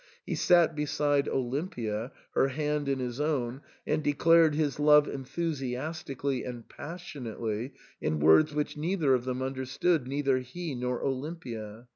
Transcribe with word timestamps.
He 0.25 0.33
sat 0.33 0.75
beside 0.75 1.27
Olimpia, 1.27 2.09
her 2.31 2.47
hand 2.47 2.89
in 2.89 2.97
his 2.97 3.19
own, 3.21 3.61
and 3.85 4.03
declared 4.03 4.55
his 4.55 4.79
love 4.79 5.07
enthusiastically 5.07 6.43
and 6.43 6.67
passionately 6.67 7.73
in 8.01 8.19
words 8.19 8.51
which 8.51 8.75
neither 8.75 9.13
of 9.13 9.25
them 9.25 9.43
understood, 9.43 10.07
neither 10.07 10.39
he 10.39 10.73
nor 10.73 11.03
Olimpia. 11.03 11.85